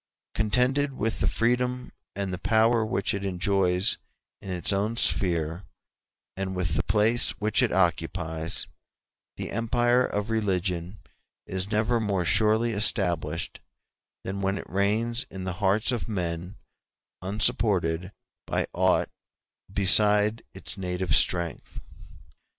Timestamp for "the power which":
2.33-3.13